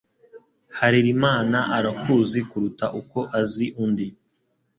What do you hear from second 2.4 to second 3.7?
kuruta uko azi